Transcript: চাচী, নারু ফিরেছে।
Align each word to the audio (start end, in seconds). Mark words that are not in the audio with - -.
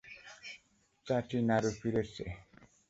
চাচী, 1.05 1.37
নারু 1.49 1.71
ফিরেছে। 1.79 2.25